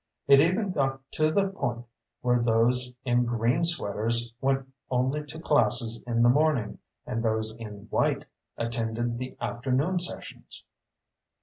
[0.25, 1.85] It even got to the point
[2.21, 7.81] where those in green sweaters went only to classes in the morning and those in
[7.91, 8.25] white
[8.57, 10.63] attended the afternoon sessions.